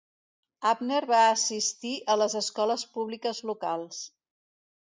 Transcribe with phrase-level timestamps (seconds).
[0.69, 4.05] Abner va assistir a les escoles públiques locals.